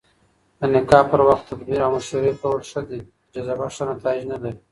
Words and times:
د 0.59 0.61
نکاح 0.75 1.03
پر 1.11 1.21
وخت 1.29 1.43
تدبير 1.49 1.79
او 1.85 1.91
مشورې 1.95 2.31
کول 2.41 2.59
ښه 2.69 2.81
دي، 2.89 2.99
جذبه 3.33 3.67
ښه 3.75 3.83
نتايج 3.91 4.23
نلري 4.31 4.57